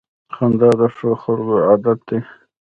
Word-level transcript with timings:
•خندا 0.35 0.69
د 0.79 0.81
ښو 0.95 1.09
خلکو 1.23 1.55
عادت 1.67 1.99
دی. 2.09 2.19